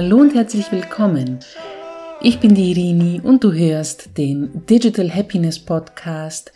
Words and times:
Hallo 0.00 0.18
und 0.18 0.32
herzlich 0.32 0.70
willkommen. 0.70 1.40
Ich 2.20 2.38
bin 2.38 2.54
die 2.54 2.70
Irini 2.70 3.20
und 3.20 3.42
du 3.42 3.52
hörst 3.52 4.16
den 4.16 4.64
Digital 4.64 5.12
Happiness 5.12 5.58
Podcast, 5.58 6.52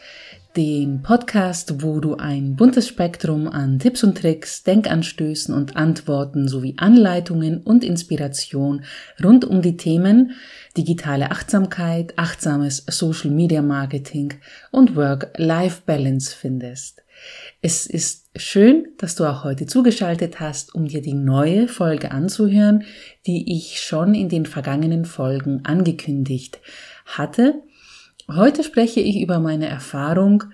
den 0.54 1.02
Podcast, 1.02 1.82
wo 1.82 1.98
du 1.98 2.14
ein 2.14 2.54
buntes 2.54 2.86
Spektrum 2.86 3.48
an 3.48 3.80
Tipps 3.80 4.04
und 4.04 4.16
Tricks, 4.16 4.62
Denkanstößen 4.62 5.52
und 5.52 5.74
Antworten 5.74 6.46
sowie 6.46 6.74
Anleitungen 6.76 7.62
und 7.62 7.82
Inspiration 7.82 8.84
rund 9.24 9.44
um 9.44 9.60
die 9.60 9.76
Themen 9.76 10.36
digitale 10.76 11.32
Achtsamkeit, 11.32 12.16
achtsames 12.18 12.84
Social 12.86 13.32
Media 13.32 13.60
Marketing 13.60 14.34
und 14.70 14.94
Work-Life-Balance 14.94 16.32
findest. 16.32 17.02
Es 17.60 17.86
ist 17.86 18.28
schön, 18.36 18.88
dass 18.98 19.14
du 19.14 19.24
auch 19.24 19.44
heute 19.44 19.66
zugeschaltet 19.66 20.40
hast, 20.40 20.74
um 20.74 20.86
dir 20.86 21.00
die 21.00 21.14
neue 21.14 21.68
Folge 21.68 22.10
anzuhören, 22.10 22.84
die 23.26 23.56
ich 23.56 23.80
schon 23.80 24.14
in 24.14 24.28
den 24.28 24.46
vergangenen 24.46 25.04
Folgen 25.04 25.64
angekündigt 25.64 26.60
hatte. 27.06 27.62
Heute 28.28 28.64
spreche 28.64 29.00
ich 29.00 29.20
über 29.20 29.38
meine 29.38 29.68
Erfahrung 29.68 30.44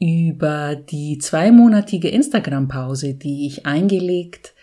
über 0.00 0.76
die 0.76 1.18
zweimonatige 1.18 2.08
Instagram-Pause, 2.08 3.14
die 3.14 3.46
ich 3.46 3.66
eingelegt 3.66 4.54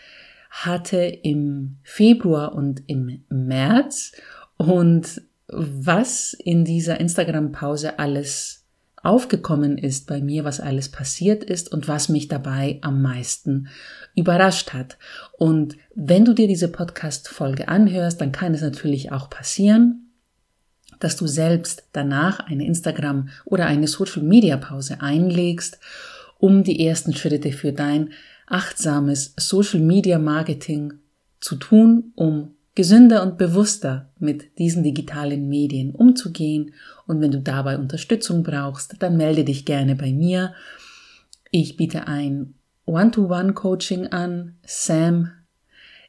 hatte 0.49 0.97
im 0.97 1.77
Februar 1.83 2.55
und 2.55 2.81
im 2.87 3.23
März 3.29 4.13
und 4.57 5.21
was 5.47 6.33
in 6.33 6.65
dieser 6.65 6.99
Instagram-Pause 6.99 7.99
alles 7.99 8.65
aufgekommen 9.03 9.77
ist 9.77 10.07
bei 10.07 10.21
mir, 10.21 10.43
was 10.43 10.59
alles 10.59 10.89
passiert 10.89 11.43
ist 11.43 11.71
und 11.71 11.87
was 11.87 12.09
mich 12.09 12.27
dabei 12.27 12.79
am 12.81 13.01
meisten 13.01 13.69
überrascht 14.15 14.73
hat. 14.73 14.97
Und 15.37 15.77
wenn 15.95 16.25
du 16.25 16.33
dir 16.33 16.47
diese 16.47 16.67
Podcast-Folge 16.67 17.67
anhörst, 17.67 18.19
dann 18.19 18.31
kann 18.31 18.53
es 18.53 18.61
natürlich 18.61 19.11
auch 19.11 19.29
passieren, 19.29 20.11
dass 20.99 21.15
du 21.15 21.27
selbst 21.27 21.87
danach 21.93 22.39
eine 22.39 22.65
Instagram- 22.65 23.29
oder 23.45 23.67
eine 23.67 23.87
Social-Media-Pause 23.87 25.01
einlegst, 25.01 25.79
um 26.39 26.63
die 26.63 26.85
ersten 26.85 27.13
Schritte 27.13 27.51
für 27.51 27.71
dein 27.71 28.11
achtsames 28.47 29.33
Social-Media-Marketing 29.37 30.93
zu 31.39 31.55
tun, 31.55 32.13
um 32.15 32.56
gesünder 32.77 33.23
und 33.23 33.39
bewusster 33.39 34.11
mit 34.19 34.59
diesen 34.59 34.83
digitalen 34.83 35.49
Medien 35.49 35.95
umzugehen. 35.95 36.75
Und 37.07 37.21
wenn 37.21 37.31
du 37.31 37.39
dabei 37.39 37.79
Unterstützung 37.79 38.43
brauchst, 38.43 39.01
dann 39.01 39.17
melde 39.17 39.43
dich 39.43 39.65
gerne 39.65 39.95
bei 39.95 40.13
mir. 40.13 40.53
Ich 41.49 41.75
biete 41.75 42.07
ein 42.07 42.53
One-to-One-Coaching 42.85 44.09
an. 44.09 44.57
Sam 44.63 45.31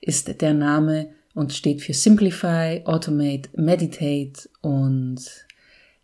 ist 0.03 0.43
der 0.43 0.53
Name 0.53 1.09
und 1.33 1.55
steht 1.55 1.81
für 1.81 1.95
Simplify, 1.95 2.83
Automate, 2.85 3.49
Meditate 3.57 4.51
und 4.61 5.23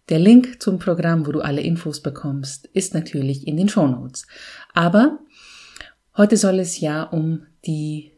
der 0.09 0.19
Link 0.19 0.63
zum 0.63 0.79
Programm, 0.79 1.27
wo 1.27 1.33
du 1.33 1.43
alle 1.43 1.61
Infos 1.61 2.01
bekommst, 2.01 2.71
ist 2.73 2.95
natürlich 2.95 3.47
in 3.47 3.59
den 3.59 3.69
Show 3.69 3.87
Notes. 3.87 4.27
Aber 4.73 5.19
heute 6.17 6.39
soll 6.39 6.59
es 6.59 6.81
ja 6.81 7.03
um 7.03 7.43
die 7.67 8.14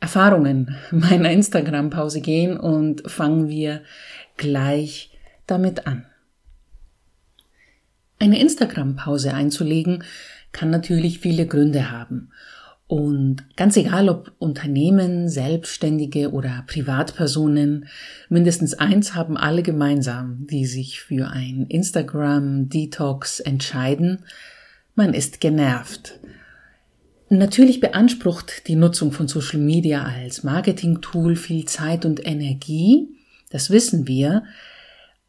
Erfahrungen 0.00 0.76
meiner 0.90 1.30
Instagram-Pause 1.30 2.20
gehen 2.20 2.56
und 2.58 3.10
fangen 3.10 3.48
wir 3.48 3.82
gleich 4.36 5.18
damit 5.46 5.86
an. 5.86 6.06
Eine 8.18 8.40
Instagram-Pause 8.40 9.34
einzulegen 9.34 10.02
kann 10.52 10.70
natürlich 10.70 11.20
viele 11.20 11.46
Gründe 11.46 11.90
haben. 11.90 12.30
Und 12.88 13.44
ganz 13.54 13.76
egal, 13.76 14.08
ob 14.08 14.32
Unternehmen, 14.38 15.28
Selbstständige 15.28 16.32
oder 16.32 16.64
Privatpersonen, 16.66 17.86
mindestens 18.30 18.74
eins 18.74 19.14
haben 19.14 19.36
alle 19.36 19.62
gemeinsam, 19.62 20.46
die 20.46 20.64
sich 20.64 21.02
für 21.02 21.28
ein 21.28 21.66
Instagram-Detox 21.68 23.40
entscheiden. 23.40 24.24
Man 24.94 25.12
ist 25.12 25.40
genervt. 25.40 26.18
Natürlich 27.30 27.80
beansprucht 27.80 28.66
die 28.68 28.76
Nutzung 28.76 29.12
von 29.12 29.28
Social 29.28 29.60
Media 29.60 30.02
als 30.02 30.44
Marketing-Tool 30.44 31.36
viel 31.36 31.66
Zeit 31.66 32.06
und 32.06 32.26
Energie, 32.26 33.08
das 33.50 33.70
wissen 33.70 34.06
wir, 34.08 34.44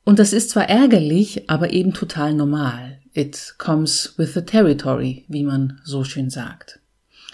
und 0.05 0.17
das 0.17 0.33
ist 0.33 0.49
zwar 0.49 0.69
ärgerlich, 0.69 1.49
aber 1.49 1.71
eben 1.71 1.93
total 1.93 2.33
normal. 2.33 2.99
It 3.13 3.55
comes 3.57 4.13
with 4.17 4.33
the 4.33 4.41
territory, 4.41 5.25
wie 5.27 5.43
man 5.43 5.81
so 5.83 6.03
schön 6.03 6.29
sagt. 6.29 6.79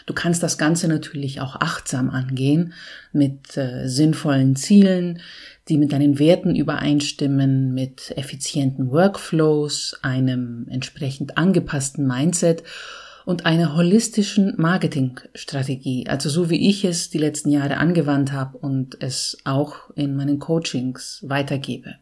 Du 0.07 0.13
kannst 0.13 0.43
das 0.43 0.57
Ganze 0.57 0.87
natürlich 0.87 1.41
auch 1.41 1.55
achtsam 1.55 2.09
angehen, 2.09 2.73
mit 3.11 3.57
äh, 3.57 3.87
sinnvollen 3.87 4.55
Zielen, 4.55 5.19
die 5.67 5.77
mit 5.77 5.91
deinen 5.93 6.19
Werten 6.19 6.55
übereinstimmen, 6.55 7.73
mit 7.73 8.13
effizienten 8.15 8.91
Workflows, 8.91 9.97
einem 10.01 10.67
entsprechend 10.69 11.37
angepassten 11.37 12.05
Mindset 12.05 12.63
und 13.25 13.45
einer 13.45 13.75
holistischen 13.75 14.53
Marketingstrategie, 14.57 16.07
also 16.07 16.29
so 16.29 16.49
wie 16.49 16.69
ich 16.69 16.85
es 16.85 17.09
die 17.09 17.17
letzten 17.17 17.49
Jahre 17.49 17.77
angewandt 17.77 18.31
habe 18.31 18.57
und 18.57 19.01
es 19.01 19.37
auch 19.43 19.89
in 19.95 20.15
meinen 20.15 20.39
Coachings 20.39 21.23
weitergebe. 21.27 21.95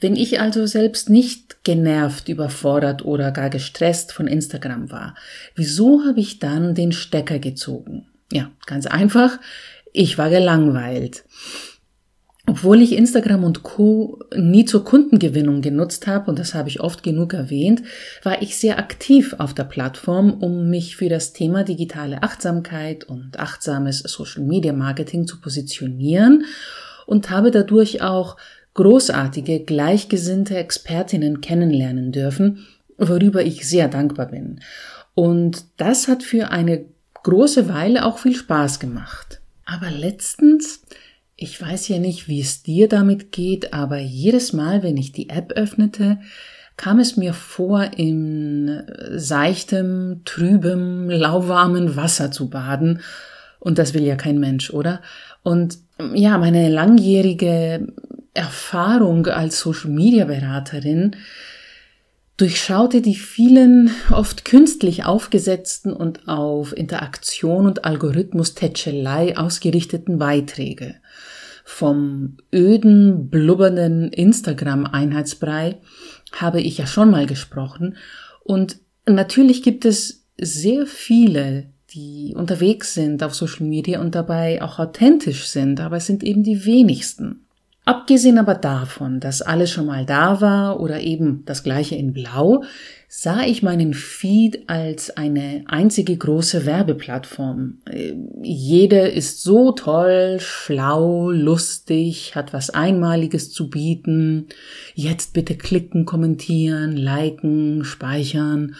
Wenn 0.00 0.16
ich 0.16 0.40
also 0.40 0.66
selbst 0.66 1.10
nicht 1.10 1.62
genervt, 1.62 2.28
überfordert 2.28 3.04
oder 3.04 3.30
gar 3.30 3.50
gestresst 3.50 4.12
von 4.12 4.26
Instagram 4.26 4.90
war, 4.90 5.14
wieso 5.54 6.04
habe 6.04 6.18
ich 6.18 6.40
dann 6.40 6.74
den 6.74 6.90
Stecker 6.90 7.38
gezogen? 7.38 8.06
Ja, 8.32 8.50
ganz 8.66 8.86
einfach, 8.86 9.38
ich 9.92 10.18
war 10.18 10.30
gelangweilt. 10.30 11.24
Obwohl 12.46 12.82
ich 12.82 12.96
Instagram 12.96 13.44
und 13.44 13.62
Co 13.62 14.18
nie 14.36 14.64
zur 14.64 14.84
Kundengewinnung 14.84 15.62
genutzt 15.62 16.08
habe, 16.08 16.28
und 16.28 16.40
das 16.40 16.54
habe 16.54 16.68
ich 16.68 16.80
oft 16.80 17.04
genug 17.04 17.34
erwähnt, 17.34 17.82
war 18.24 18.42
ich 18.42 18.56
sehr 18.56 18.78
aktiv 18.78 19.36
auf 19.38 19.54
der 19.54 19.64
Plattform, 19.64 20.32
um 20.34 20.68
mich 20.68 20.96
für 20.96 21.08
das 21.08 21.32
Thema 21.32 21.62
digitale 21.62 22.22
Achtsamkeit 22.24 23.04
und 23.04 23.38
achtsames 23.38 24.00
Social 24.00 24.42
Media 24.42 24.72
Marketing 24.72 25.26
zu 25.26 25.40
positionieren 25.40 26.44
und 27.06 27.30
habe 27.30 27.52
dadurch 27.52 28.02
auch 28.02 28.36
großartige, 28.74 29.60
gleichgesinnte 29.60 30.56
Expertinnen 30.56 31.40
kennenlernen 31.42 32.10
dürfen, 32.10 32.66
worüber 32.98 33.44
ich 33.44 33.68
sehr 33.68 33.86
dankbar 33.86 34.26
bin. 34.26 34.60
Und 35.14 35.64
das 35.76 36.08
hat 36.08 36.24
für 36.24 36.50
eine 36.50 36.86
große 37.22 37.68
Weile 37.68 38.04
auch 38.04 38.18
viel 38.18 38.34
Spaß 38.34 38.80
gemacht. 38.80 39.40
Aber 39.64 39.90
letztens 39.90 40.82
ich 41.42 41.60
weiß 41.60 41.88
ja 41.88 41.98
nicht, 41.98 42.28
wie 42.28 42.40
es 42.40 42.62
dir 42.62 42.88
damit 42.88 43.32
geht, 43.32 43.74
aber 43.74 43.98
jedes 43.98 44.52
Mal, 44.52 44.82
wenn 44.82 44.96
ich 44.96 45.10
die 45.12 45.28
App 45.28 45.52
öffnete, 45.52 46.18
kam 46.76 47.00
es 47.00 47.16
mir 47.16 47.34
vor, 47.34 47.90
in 47.96 48.82
seichtem, 49.14 50.22
trübem, 50.24 51.10
lauwarmen 51.10 51.96
Wasser 51.96 52.30
zu 52.30 52.48
baden. 52.48 53.00
Und 53.58 53.78
das 53.78 53.92
will 53.92 54.04
ja 54.04 54.16
kein 54.16 54.38
Mensch, 54.38 54.70
oder? 54.70 55.00
Und 55.42 55.78
ja, 56.14 56.38
meine 56.38 56.68
langjährige 56.68 57.88
Erfahrung 58.34 59.26
als 59.26 59.60
Social 59.60 59.90
Media 59.90 60.24
Beraterin 60.24 61.16
durchschaute 62.36 63.02
die 63.02 63.14
vielen 63.14 63.90
oft 64.10 64.44
künstlich 64.44 65.04
aufgesetzten 65.04 65.92
und 65.92 66.28
auf 66.28 66.76
Interaktion 66.76 67.66
und 67.66 67.84
Algorithmus-Tätschelei 67.84 69.36
ausgerichteten 69.36 70.18
Beiträge 70.18 70.96
vom 71.64 72.36
öden, 72.52 73.28
blubbernden 73.30 74.12
Instagram-Einheitsbrei 74.12 75.78
habe 76.32 76.60
ich 76.60 76.78
ja 76.78 76.86
schon 76.86 77.10
mal 77.10 77.26
gesprochen. 77.26 77.96
Und 78.40 78.78
natürlich 79.06 79.62
gibt 79.62 79.84
es 79.84 80.26
sehr 80.40 80.86
viele, 80.86 81.70
die 81.90 82.34
unterwegs 82.36 82.94
sind 82.94 83.22
auf 83.22 83.34
Social 83.34 83.66
Media 83.66 84.00
und 84.00 84.14
dabei 84.14 84.62
auch 84.62 84.78
authentisch 84.78 85.46
sind, 85.46 85.80
aber 85.80 85.98
es 85.98 86.06
sind 86.06 86.22
eben 86.22 86.42
die 86.42 86.64
wenigsten. 86.64 87.46
Abgesehen 87.84 88.38
aber 88.38 88.54
davon, 88.54 89.18
dass 89.18 89.42
alles 89.42 89.72
schon 89.72 89.86
mal 89.86 90.06
da 90.06 90.40
war 90.40 90.78
oder 90.78 91.00
eben 91.00 91.44
das 91.46 91.64
gleiche 91.64 91.96
in 91.96 92.12
Blau, 92.12 92.62
sah 93.08 93.42
ich 93.42 93.64
meinen 93.64 93.92
Feed 93.92 94.68
als 94.68 95.16
eine 95.16 95.64
einzige 95.66 96.16
große 96.16 96.64
Werbeplattform. 96.64 97.78
Jede 98.40 99.08
ist 99.08 99.42
so 99.42 99.72
toll, 99.72 100.38
schlau, 100.38 101.30
lustig, 101.30 102.36
hat 102.36 102.52
was 102.52 102.70
Einmaliges 102.70 103.50
zu 103.50 103.68
bieten. 103.68 104.46
Jetzt 104.94 105.32
bitte 105.34 105.56
klicken, 105.56 106.04
kommentieren, 106.04 106.96
liken, 106.96 107.84
speichern. 107.84 108.76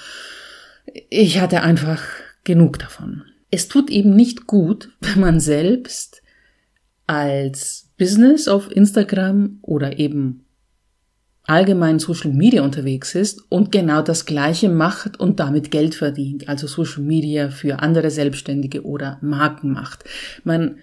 Ich 1.10 1.40
hatte 1.40 1.62
einfach 1.62 2.02
genug 2.44 2.78
davon. 2.78 3.24
Es 3.50 3.66
tut 3.66 3.90
eben 3.90 4.14
nicht 4.14 4.46
gut, 4.46 4.90
wenn 5.00 5.18
man 5.18 5.40
selbst 5.40 6.22
als 7.06 7.91
Business 8.02 8.48
auf 8.48 8.68
Instagram 8.74 9.60
oder 9.62 10.00
eben 10.00 10.44
allgemein 11.44 12.00
Social 12.00 12.32
Media 12.32 12.62
unterwegs 12.62 13.14
ist 13.14 13.44
und 13.48 13.70
genau 13.70 14.02
das 14.02 14.26
Gleiche 14.26 14.68
macht 14.68 15.20
und 15.20 15.38
damit 15.38 15.70
Geld 15.70 15.94
verdient, 15.94 16.48
also 16.48 16.66
Social 16.66 17.04
Media 17.04 17.50
für 17.50 17.78
andere 17.78 18.10
Selbstständige 18.10 18.84
oder 18.84 19.18
Marken 19.20 19.70
macht. 19.70 20.02
Man 20.42 20.78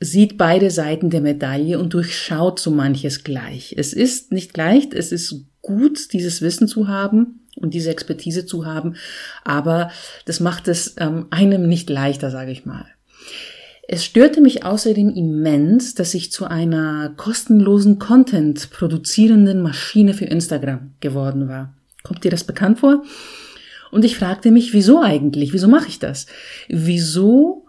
sieht 0.00 0.38
beide 0.38 0.70
Seiten 0.70 1.10
der 1.10 1.20
Medaille 1.20 1.78
und 1.78 1.92
durchschaut 1.92 2.60
so 2.60 2.70
manches 2.70 3.22
gleich. 3.22 3.74
Es 3.76 3.92
ist 3.92 4.32
nicht 4.32 4.56
leicht, 4.56 4.94
es 4.94 5.12
ist 5.12 5.44
gut, 5.60 6.14
dieses 6.14 6.40
Wissen 6.40 6.66
zu 6.66 6.88
haben 6.88 7.46
und 7.56 7.74
diese 7.74 7.90
Expertise 7.90 8.46
zu 8.46 8.64
haben, 8.64 8.96
aber 9.44 9.90
das 10.24 10.40
macht 10.40 10.66
es 10.66 10.94
ähm, 10.96 11.26
einem 11.28 11.68
nicht 11.68 11.90
leichter, 11.90 12.30
sage 12.30 12.52
ich 12.52 12.64
mal. 12.64 12.86
Es 13.88 14.04
störte 14.04 14.40
mich 14.40 14.64
außerdem 14.64 15.10
immens, 15.10 15.94
dass 15.94 16.14
ich 16.14 16.32
zu 16.32 16.46
einer 16.46 17.14
kostenlosen 17.16 18.00
Content 18.00 18.70
produzierenden 18.70 19.62
Maschine 19.62 20.12
für 20.12 20.24
Instagram 20.24 20.94
geworden 20.98 21.48
war. 21.48 21.74
Kommt 22.02 22.24
dir 22.24 22.32
das 22.32 22.42
bekannt 22.44 22.80
vor? 22.80 23.04
Und 23.92 24.04
ich 24.04 24.16
fragte 24.16 24.50
mich, 24.50 24.72
wieso 24.72 25.00
eigentlich? 25.00 25.52
Wieso 25.52 25.68
mache 25.68 25.88
ich 25.88 26.00
das? 26.00 26.26
Wieso 26.68 27.66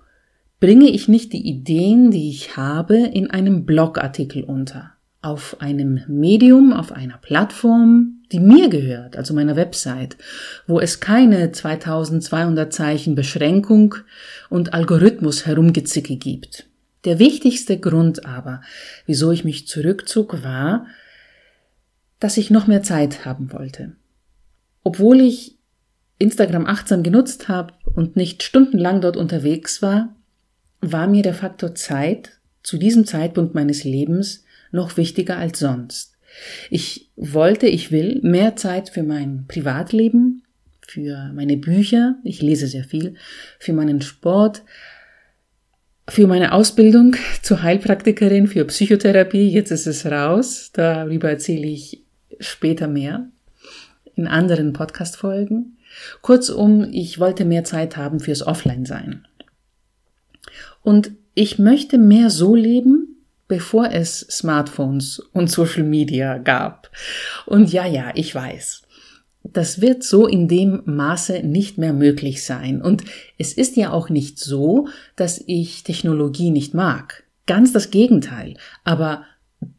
bringe 0.60 0.90
ich 0.90 1.08
nicht 1.08 1.34
die 1.34 1.48
Ideen, 1.48 2.10
die 2.10 2.30
ich 2.30 2.58
habe, 2.58 2.98
in 2.98 3.30
einem 3.30 3.66
Blogartikel 3.66 4.44
unter? 4.44 4.94
Auf 5.22 5.58
einem 5.60 6.02
Medium, 6.08 6.74
auf 6.74 6.92
einer 6.92 7.20
Plattform, 7.20 8.17
die 8.32 8.40
mir 8.40 8.70
gehört, 8.70 9.16
also 9.16 9.34
meiner 9.34 9.56
Website, 9.56 10.18
wo 10.68 10.80
es 10.80 11.00
keine 11.00 11.52
2200 11.52 12.74
Zeichen 12.74 13.16
Beschränkung 13.16 13.96
und 14.50 14.74
Algorithmus 14.74 15.46
herumgezicke 15.46 16.18
gibt. 16.18 16.66
Der 17.06 17.20
wichtigste 17.20 17.80
Grund 17.80 18.26
aber, 18.26 18.62
wieso 19.06 19.32
ich 19.32 19.46
mich 19.46 19.68
zurückzog, 19.68 20.44
war, 20.44 20.88
dass 22.20 22.38
ich 22.38 22.50
noch 22.50 22.68
mehr 22.68 22.84
Zeit 22.84 23.26
haben 23.26 23.54
wollte. 23.54 23.96
Obwohl 24.84 25.22
ich 25.22 25.58
Instagram 26.18 26.66
achtsam 26.66 27.04
genutzt 27.04 27.48
habe 27.48 27.74
und 27.86 28.16
nicht 28.16 28.44
stundenlang 28.44 29.02
dort 29.02 29.18
unterwegs 29.18 29.82
war, 29.82 30.16
war 30.82 31.08
mir 31.08 31.24
der 31.24 31.34
Faktor 31.34 31.76
Zeit 31.76 32.40
zu 32.64 32.78
diesem 32.78 33.06
Zeitpunkt 33.06 33.56
meines 33.56 33.84
Lebens 33.84 34.44
noch 34.72 34.98
wichtiger 34.98 35.38
als 35.38 35.60
sonst. 35.60 36.17
Ich 36.70 37.10
wollte, 37.16 37.68
ich 37.68 37.92
will 37.92 38.20
mehr 38.24 38.56
Zeit 38.56 38.90
für 38.90 39.04
mein 39.04 39.46
Privatleben, 39.48 40.44
für 40.88 41.32
meine 41.34 41.58
Bücher, 41.58 42.16
ich 42.24 42.42
lese 42.42 42.68
sehr 42.68 42.84
viel, 42.84 43.16
für 43.60 43.74
meinen 43.74 44.02
Sport, 44.02 44.64
für 46.10 46.28
meine 46.28 46.54
Ausbildung 46.54 47.16
zur 47.42 47.64
Heilpraktikerin 47.64 48.48
für 48.48 48.64
Psychotherapie. 48.66 49.50
Jetzt 49.50 49.72
ist 49.72 49.88
es 49.88 50.06
raus. 50.06 50.72
Darüber 50.74 51.30
erzähle 51.30 51.68
ich 51.68 52.04
später 52.40 52.88
mehr 52.88 53.30
in 54.16 54.28
anderen 54.28 54.74
Podcast-Folgen. 54.74 55.78
Kurzum, 56.22 56.88
ich 56.92 57.20
wollte 57.20 57.46
mehr 57.46 57.64
Zeit 57.64 57.98
haben 57.98 58.20
fürs 58.20 58.46
Offline-Sein. 58.46 59.28
Und 60.82 61.12
ich 61.34 61.60
möchte 61.60 61.98
mehr 61.98 62.30
so 62.30 62.56
leben, 62.56 63.17
bevor 63.48 63.92
es 63.92 64.20
Smartphones 64.20 65.20
und 65.34 65.50
Social 65.50 65.84
Media 65.84 66.38
gab. 66.38 66.92
Und 67.46 67.72
ja, 67.72 67.86
ja, 67.86 68.12
ich 68.16 68.34
weiß. 68.34 68.84
Das 69.44 69.80
wird 69.80 70.04
so 70.04 70.28
in 70.28 70.48
dem 70.48 70.82
Maße 70.86 71.42
nicht 71.44 71.78
mehr 71.78 71.94
möglich 71.94 72.44
sein. 72.44 72.82
Und 72.82 73.04
es 73.38 73.54
ist 73.54 73.78
ja 73.78 73.92
auch 73.92 74.10
nicht 74.10 74.40
so, 74.40 74.90
dass 75.16 75.42
ich 75.46 75.84
Technologie 75.84 76.52
nicht 76.52 76.74
mag. 76.74 77.24
Ganz 77.46 77.72
das 77.72 77.92
Gegenteil. 77.92 78.56
Aber 78.84 79.24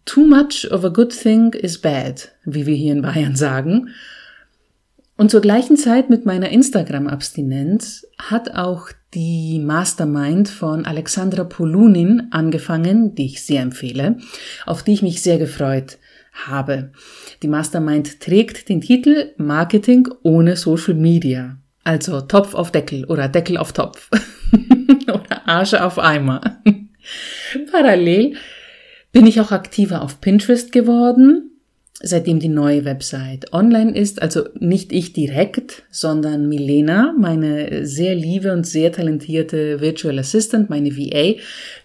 too 0.07 0.27
much 0.27 0.71
of 0.71 0.85
a 0.85 0.89
good 0.89 1.11
thing 1.11 1.53
is 1.53 1.79
bad, 1.79 2.33
wie 2.45 2.65
wir 2.67 2.75
hier 2.75 2.93
in 2.93 3.03
Bayern 3.03 3.37
sagen. 3.37 3.91
Und 5.19 5.31
zur 5.31 5.41
gleichen 5.41 5.77
Zeit 5.77 6.11
mit 6.11 6.25
meiner 6.25 6.49
Instagram-Abstinenz 6.49 8.07
hat 8.19 8.55
auch 8.55 8.89
die 9.15 9.59
Mastermind 9.59 10.49
von 10.49 10.85
Alexandra 10.85 11.45
Polunin 11.45 12.29
angefangen, 12.31 13.15
die 13.15 13.27
ich 13.27 13.43
sehr 13.43 13.63
empfehle, 13.63 14.19
auf 14.67 14.83
die 14.83 14.93
ich 14.93 15.03
mich 15.03 15.23
sehr 15.23 15.39
gefreut 15.39 15.99
habe. 16.33 16.93
Die 17.43 17.49
Mastermind 17.49 18.21
trägt 18.21 18.69
den 18.69 18.81
Titel 18.81 19.33
Marketing 19.39 20.09
ohne 20.23 20.57
Social 20.57 20.95
Media. 20.95 21.57
Also 21.85 22.21
Topf 22.21 22.55
auf 22.55 22.71
Deckel 22.71 23.07
oder 23.07 23.29
Deckel 23.29 23.57
auf 23.57 23.73
Topf 23.73 24.11
oder 25.09 25.49
Arsch 25.49 25.75
auf 25.75 25.99
Eimer. 25.99 26.63
Parallel 27.73 28.35
bin 29.11 29.27
ich 29.27 29.41
auch 29.41 29.53
aktiver 29.53 30.03
auf 30.03 30.21
Pinterest 30.21 30.71
geworden 30.71 31.58
seitdem 32.01 32.39
die 32.39 32.49
neue 32.49 32.85
Website 32.85 33.53
online 33.53 33.95
ist, 33.97 34.23
also 34.23 34.49
nicht 34.59 34.93
ich 34.93 35.13
direkt, 35.13 35.83
sondern 35.91 36.49
Milena, 36.49 37.13
meine 37.19 37.87
sehr 37.87 38.15
liebe 38.15 38.53
und 38.53 38.67
sehr 38.67 38.93
talentierte 38.93 39.81
Virtual 39.81 40.19
Assistant, 40.19 40.71
meine 40.71 40.97
VA, 40.97 41.41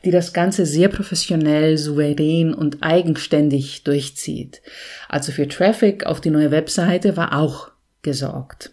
die 0.05 0.11
das 0.11 0.33
Ganze 0.33 0.65
sehr 0.65 0.89
professionell, 0.89 1.77
souverän 1.77 2.53
und 2.53 2.83
eigenständig 2.83 3.83
durchzieht. 3.83 4.61
Also 5.09 5.31
für 5.31 5.47
Traffic 5.47 6.05
auf 6.05 6.21
die 6.21 6.29
neue 6.29 6.51
Webseite 6.51 7.17
war 7.17 7.35
auch 7.35 7.71
gesorgt. 8.03 8.71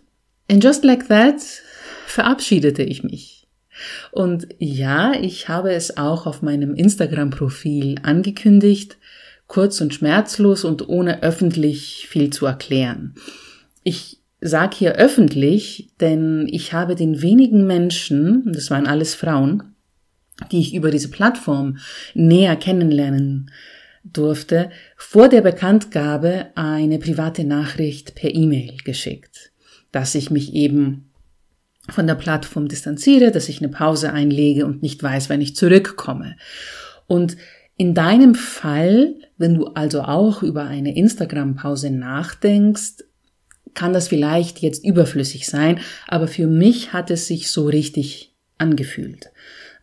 And 0.50 0.62
just 0.62 0.84
like 0.84 1.08
that 1.08 1.40
verabschiedete 2.06 2.82
ich 2.82 3.02
mich. 3.02 3.46
Und 4.12 4.48
ja, 4.58 5.14
ich 5.18 5.48
habe 5.48 5.72
es 5.72 5.96
auch 5.96 6.26
auf 6.26 6.42
meinem 6.42 6.74
Instagram-Profil 6.74 7.96
angekündigt, 8.02 8.98
kurz 9.50 9.80
und 9.80 9.92
schmerzlos 9.92 10.64
und 10.64 10.88
ohne 10.88 11.24
öffentlich 11.24 12.06
viel 12.08 12.30
zu 12.30 12.46
erklären. 12.46 13.16
Ich 13.82 14.20
sage 14.40 14.76
hier 14.76 14.92
öffentlich, 14.92 15.90
denn 16.00 16.46
ich 16.48 16.72
habe 16.72 16.94
den 16.94 17.20
wenigen 17.20 17.66
Menschen, 17.66 18.52
das 18.52 18.70
waren 18.70 18.86
alles 18.86 19.16
Frauen, 19.16 19.74
die 20.52 20.60
ich 20.60 20.72
über 20.72 20.92
diese 20.92 21.10
Plattform 21.10 21.78
näher 22.14 22.54
kennenlernen 22.54 23.50
durfte, 24.04 24.70
vor 24.96 25.28
der 25.28 25.40
Bekanntgabe 25.42 26.46
eine 26.54 27.00
private 27.00 27.42
Nachricht 27.42 28.14
per 28.14 28.32
E-Mail 28.32 28.76
geschickt, 28.84 29.50
dass 29.90 30.14
ich 30.14 30.30
mich 30.30 30.54
eben 30.54 31.10
von 31.88 32.06
der 32.06 32.14
Plattform 32.14 32.68
distanziere, 32.68 33.32
dass 33.32 33.48
ich 33.48 33.58
eine 33.58 33.68
Pause 33.68 34.12
einlege 34.12 34.64
und 34.64 34.80
nicht 34.80 35.02
weiß, 35.02 35.28
wann 35.28 35.40
ich 35.40 35.56
zurückkomme. 35.56 36.36
Und 37.08 37.36
in 37.80 37.94
deinem 37.94 38.34
Fall, 38.34 39.14
wenn 39.38 39.54
du 39.54 39.68
also 39.68 40.02
auch 40.02 40.42
über 40.42 40.64
eine 40.64 40.94
Instagram-Pause 40.94 41.90
nachdenkst, 41.90 43.04
kann 43.72 43.94
das 43.94 44.08
vielleicht 44.08 44.58
jetzt 44.58 44.84
überflüssig 44.84 45.46
sein, 45.46 45.80
aber 46.06 46.28
für 46.28 46.46
mich 46.46 46.92
hat 46.92 47.10
es 47.10 47.26
sich 47.26 47.50
so 47.50 47.64
richtig 47.64 48.34
angefühlt. 48.58 49.30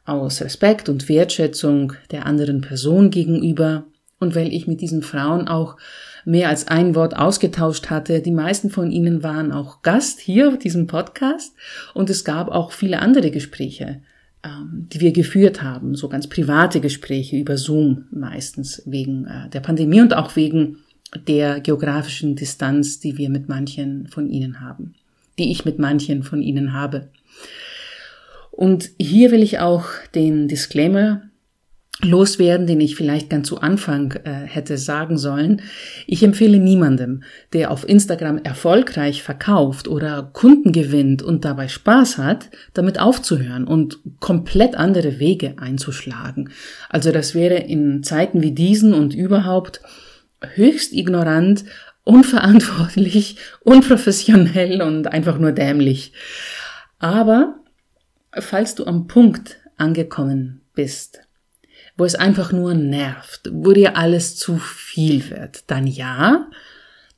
Aus 0.06 0.44
Respekt 0.44 0.90
und 0.90 1.10
Wertschätzung 1.10 1.94
der 2.12 2.28
anderen 2.28 2.62
Person 2.62 3.10
gegenüber 3.10 3.86
und 4.20 4.36
weil 4.36 4.54
ich 4.54 4.68
mit 4.68 4.80
diesen 4.80 5.02
Frauen 5.02 5.48
auch 5.48 5.76
mehr 6.24 6.50
als 6.50 6.68
ein 6.68 6.94
Wort 6.94 7.18
ausgetauscht 7.18 7.90
hatte. 7.90 8.22
Die 8.22 8.30
meisten 8.30 8.70
von 8.70 8.92
ihnen 8.92 9.24
waren 9.24 9.52
auch 9.52 9.82
Gast 9.82 10.20
hier 10.20 10.50
auf 10.50 10.60
diesem 10.60 10.86
Podcast 10.86 11.56
und 11.96 12.12
es 12.12 12.24
gab 12.24 12.50
auch 12.50 12.74
viele 12.74 13.00
andere 13.00 13.32
Gespräche 13.32 14.04
die 14.72 15.00
wir 15.00 15.12
geführt 15.12 15.62
haben, 15.62 15.96
so 15.96 16.10
ganz 16.10 16.28
private 16.28 16.82
Gespräche 16.82 17.38
über 17.38 17.58
Zoom 17.58 18.06
meistens 18.12 18.82
wegen 18.86 19.26
äh, 19.26 19.50
der 19.50 19.60
Pandemie 19.60 20.02
und 20.02 20.16
auch 20.16 20.36
wegen 20.36 20.78
der 21.28 21.60
geografischen 21.62 22.36
Distanz, 22.36 23.00
die 23.00 23.18
wir 23.18 23.30
mit 23.30 23.48
manchen 23.50 24.08
von 24.08 24.30
ihnen 24.30 24.60
haben, 24.60 24.94
die 25.38 25.52
ich 25.52 25.66
mit 25.66 25.80
manchen 25.80 26.24
von 26.24 26.42
ihnen 26.42 26.74
habe. 26.74 27.08
Und 28.52 28.90
hier 29.00 29.32
will 29.32 29.44
ich 29.44 29.60
auch 29.60 29.86
den 30.16 30.48
Disclaimer 30.48 31.22
loswerden, 32.04 32.68
den 32.68 32.80
ich 32.80 32.96
vielleicht 32.96 33.30
ganz 33.30 33.48
zu 33.48 33.60
Anfang 33.60 34.14
äh, 34.24 34.46
hätte 34.46 34.78
sagen 34.78 35.18
sollen. 35.18 35.62
Ich 36.06 36.24
empfehle 36.24 36.60
niemandem, 36.60 37.24
der 37.54 37.72
auf 37.72 37.88
Instagram 37.88 38.38
erfolgreich 38.44 39.24
verkauft 39.24 39.88
oder 39.88 40.30
Kunden 40.34 40.72
gewinnt 40.72 41.24
und 41.24 41.44
dabei 41.44 41.68
Spaß 41.68 42.20
hat, 42.20 42.50
damit 42.74 43.00
aufzuhören 43.00 43.66
und 43.66 44.00
komplett 44.20 44.76
andere 44.76 45.20
Wege 45.20 45.56
einzuschlagen. 45.58 46.52
Also 46.90 47.12
das 47.12 47.34
wäre 47.34 47.56
in 47.56 48.04
Zeiten 48.04 48.42
wie 48.42 48.52
diesen 48.52 48.94
und 48.94 49.16
überhaupt 49.16 49.82
höchst 50.54 50.94
ignorant, 50.94 51.66
unverantwortlich, 52.04 53.38
unprofessionell 53.62 54.82
und 54.82 55.08
einfach 55.08 55.40
nur 55.40 55.52
dämlich. 55.52 56.14
Aber 57.00 57.56
falls 58.34 58.76
du 58.76 58.86
am 58.86 59.08
Punkt 59.08 59.58
angekommen 59.78 60.62
bist, 60.74 61.27
wo 61.98 62.06
es 62.06 62.16
einfach 62.16 62.52
nur 62.52 62.74
nervt, 62.74 63.50
wo 63.52 63.74
dir 63.74 63.98
alles 63.98 64.36
zu 64.36 64.58
viel 64.58 65.30
wird, 65.30 65.64
dann 65.68 65.88
ja, 65.88 66.48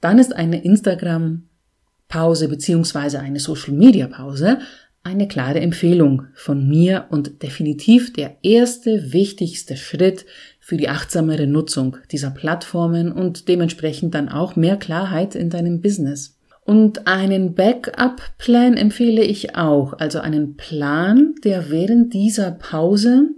dann 0.01 0.19
ist 0.19 0.35
eine 0.35 0.63
Instagram-Pause 0.63 2.47
beziehungsweise 2.47 3.19
eine 3.19 3.39
Social-Media-Pause 3.39 4.59
eine 5.03 5.27
klare 5.27 5.59
Empfehlung 5.59 6.23
von 6.33 6.67
mir 6.67 7.05
und 7.09 7.41
definitiv 7.41 8.13
der 8.13 8.37
erste 8.41 9.13
wichtigste 9.13 9.77
Schritt 9.77 10.25
für 10.59 10.77
die 10.77 10.89
achtsamere 10.89 11.47
Nutzung 11.47 11.97
dieser 12.11 12.31
Plattformen 12.31 13.11
und 13.11 13.47
dementsprechend 13.47 14.13
dann 14.13 14.29
auch 14.29 14.55
mehr 14.55 14.77
Klarheit 14.77 15.35
in 15.35 15.49
deinem 15.49 15.81
Business. 15.81 16.35
Und 16.65 17.07
einen 17.07 17.55
Backup-Plan 17.55 18.77
empfehle 18.77 19.23
ich 19.23 19.55
auch, 19.55 19.93
also 19.97 20.19
einen 20.19 20.55
Plan, 20.55 21.33
der 21.43 21.71
während 21.71 22.13
dieser 22.13 22.51
Pause 22.51 23.29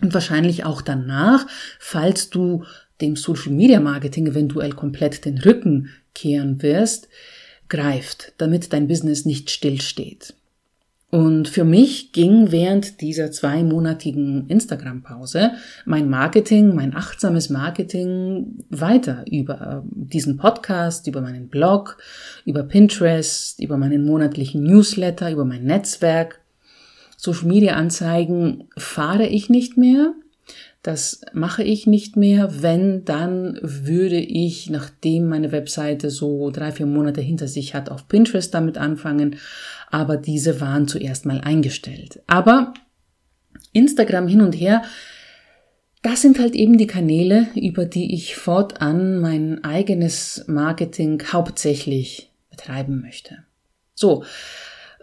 und 0.00 0.14
wahrscheinlich 0.14 0.64
auch 0.64 0.82
danach, 0.82 1.46
falls 1.78 2.30
du 2.30 2.64
dem 3.00 3.16
Social 3.16 3.52
Media 3.52 3.80
Marketing 3.80 4.26
eventuell 4.26 4.72
komplett 4.72 5.24
den 5.24 5.38
Rücken 5.38 5.90
kehren 6.14 6.62
wirst, 6.62 7.08
greift, 7.68 8.32
damit 8.38 8.72
dein 8.72 8.88
Business 8.88 9.24
nicht 9.24 9.50
stillsteht. 9.50 10.34
Und 11.10 11.48
für 11.48 11.64
mich 11.64 12.12
ging 12.12 12.52
während 12.52 13.00
dieser 13.00 13.30
zweimonatigen 13.30 14.46
Instagram-Pause 14.48 15.52
mein 15.86 16.10
Marketing, 16.10 16.74
mein 16.74 16.94
achtsames 16.94 17.48
Marketing 17.48 18.58
weiter 18.68 19.24
über 19.30 19.84
diesen 19.90 20.36
Podcast, 20.36 21.06
über 21.06 21.22
meinen 21.22 21.48
Blog, 21.48 21.96
über 22.44 22.62
Pinterest, 22.62 23.58
über 23.58 23.78
meinen 23.78 24.04
monatlichen 24.04 24.62
Newsletter, 24.62 25.30
über 25.30 25.46
mein 25.46 25.64
Netzwerk. 25.64 26.40
Social 27.20 27.48
Media 27.48 27.74
Anzeigen 27.74 28.68
fahre 28.78 29.26
ich 29.26 29.50
nicht 29.50 29.76
mehr. 29.76 30.14
Das 30.82 31.20
mache 31.34 31.64
ich 31.64 31.86
nicht 31.86 32.16
mehr. 32.16 32.62
Wenn, 32.62 33.04
dann 33.04 33.58
würde 33.60 34.18
ich, 34.18 34.70
nachdem 34.70 35.28
meine 35.28 35.52
Webseite 35.52 36.08
so 36.08 36.50
drei, 36.50 36.72
vier 36.72 36.86
Monate 36.86 37.20
hinter 37.20 37.48
sich 37.48 37.74
hat, 37.74 37.90
auf 37.90 38.08
Pinterest 38.08 38.54
damit 38.54 38.78
anfangen 38.78 39.36
aber 39.90 40.16
diese 40.16 40.60
waren 40.60 40.88
zuerst 40.88 41.26
mal 41.26 41.40
eingestellt. 41.40 42.20
Aber 42.26 42.74
Instagram 43.72 44.28
hin 44.28 44.40
und 44.40 44.52
her, 44.52 44.82
das 46.02 46.22
sind 46.22 46.38
halt 46.38 46.54
eben 46.54 46.78
die 46.78 46.86
Kanäle, 46.86 47.48
über 47.54 47.84
die 47.84 48.14
ich 48.14 48.36
fortan 48.36 49.20
mein 49.20 49.64
eigenes 49.64 50.44
Marketing 50.46 51.22
hauptsächlich 51.32 52.30
betreiben 52.50 53.00
möchte. 53.00 53.38
So, 53.94 54.24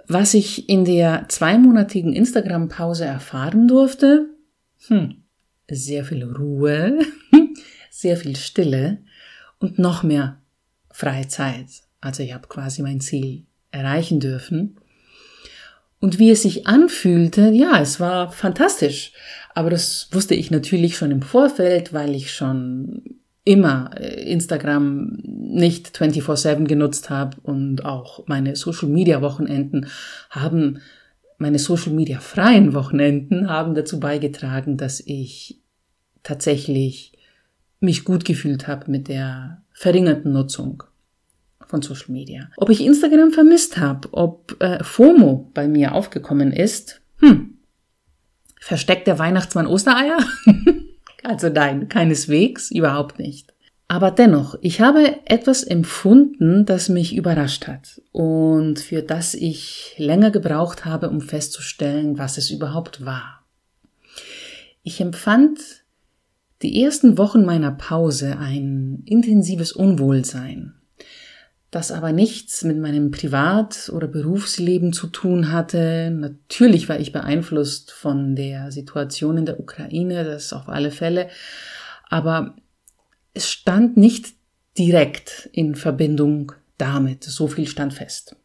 was 0.08 0.34
ich 0.34 0.70
in 0.70 0.86
der 0.86 1.26
zweimonatigen 1.30 2.14
Instagram-Pause 2.14 3.06
erfahren 3.06 3.68
durfte, 3.68 4.30
hm, 4.88 5.24
sehr 5.70 6.06
viel 6.06 6.24
Ruhe, 6.24 7.00
sehr 7.90 8.18
viel 8.18 8.36
Stille 8.36 9.00
und 9.60 9.80
noch 9.80 10.04
mehr 10.04 10.42
freie 10.92 11.28
Zeit. 11.28 11.68
Also 12.02 12.24
ich 12.24 12.34
habe 12.34 12.48
quasi 12.48 12.82
mein 12.82 13.02
Ziel 13.02 13.46
erreichen 13.72 14.20
dürfen. 14.20 14.78
Und 16.00 16.20
wie 16.20 16.30
es 16.30 16.44
sich 16.44 16.68
anfühlte, 16.68 17.50
ja, 17.50 17.80
es 17.82 18.00
war 18.00 18.32
fantastisch. 18.32 19.12
Aber 19.54 19.70
das 19.70 20.10
wusste 20.12 20.36
ich 20.36 20.52
natürlich 20.52 20.98
schon 20.98 21.12
im 21.12 21.22
Vorfeld, 21.22 21.94
weil 21.94 22.14
ich 22.14 22.32
schon 22.32 23.20
immer 23.46 23.92
äh, 23.96 24.30
Instagram 24.30 25.20
nicht 25.24 25.96
24/7 25.98 26.66
genutzt 26.66 27.10
habe 27.10 27.38
und 27.44 27.86
auch 27.86 28.28
meine 28.28 28.56
Social 28.58 28.90
Media 28.90 29.22
Wochenenden 29.22 29.88
haben 30.30 30.80
meine 31.38 31.60
Social 31.60 31.94
Media 31.94 32.20
freien 32.20 32.74
Wochenenden 32.74 33.50
haben 33.50 33.76
dazu 33.76 34.00
beigetragen, 34.00 34.78
dass 34.78 35.02
ich 35.06 35.62
tatsächlich 36.24 37.14
mich 37.80 38.04
gut 38.04 38.26
gefühlt 38.26 38.68
habe 38.68 38.90
mit 38.90 39.08
der 39.08 39.62
verringerten 39.74 40.32
Nutzung 40.32 40.84
von 41.68 41.82
Social 41.82 42.12
Media. 42.12 42.50
Ob 42.58 42.70
ich 42.70 42.84
Instagram 42.84 43.32
vermisst 43.32 43.78
habe, 43.78 44.08
ob 44.12 44.56
äh, 44.60 44.84
FOMO 44.84 45.52
bei 45.54 45.68
mir 45.68 45.94
aufgekommen 45.94 46.52
ist, 46.52 47.02
hm, 47.20 47.58
versteckt 48.60 49.08
der 49.08 49.20
Weihnachtsmann 49.20 49.68
Ostereier? 49.68 50.18
also 51.26 51.50
nein, 51.50 51.90
keineswegs, 51.90 52.72
überhaupt 52.72 53.20
nicht. 53.20 53.54
Aber 53.88 54.10
dennoch, 54.10 54.56
ich 54.62 54.82
habe 54.82 55.20
etwas 55.26 55.64
empfunden, 55.64 56.66
das 56.66 56.90
mich 56.90 57.16
überrascht 57.16 57.68
hat 57.68 58.02
und 58.12 58.80
für 58.80 59.04
das 59.04 59.36
ich 59.36 59.94
länger 59.98 60.32
gebraucht 60.32 60.86
habe, 60.86 61.10
um 61.10 61.22
festzustellen, 61.22 62.18
was 62.18 62.38
es 62.38 62.50
überhaupt 62.50 63.06
war. 63.06 63.44
Ich 64.82 65.02
empfand 65.02 65.60
die 66.62 66.82
ersten 66.84 67.18
Wochen 67.20 67.46
meiner 67.46 67.72
Pause 67.72 68.38
ein 68.40 69.04
intensives 69.06 69.72
Unwohlsein, 69.72 70.74
das 71.76 71.92
aber 71.92 72.14
nichts 72.14 72.64
mit 72.64 72.78
meinem 72.78 73.12
Privat- 73.12 73.90
oder 73.90 74.08
Berufsleben 74.08 74.94
zu 74.94 75.08
tun 75.08 75.52
hatte. 75.52 76.10
Natürlich 76.10 76.88
war 76.88 76.98
ich 77.02 77.12
beeinflusst 77.12 77.92
von 77.92 78.38
der 78.38 78.72
Situation 78.72 79.38
in 79.38 79.46
der 79.46 79.60
Ukraine, 79.60 80.24
das 80.24 80.54
auf 80.54 80.70
alle 80.70 80.90
Fälle, 80.90 81.28
aber 82.10 82.56
es 83.34 83.52
stand 83.52 83.98
nicht 83.98 84.36
direkt 84.78 85.50
in 85.52 85.76
Verbindung 85.76 86.54
damit, 86.78 87.26
so 87.26 87.50
viel 87.50 87.68
stand 87.68 87.94
fest. 87.94 88.38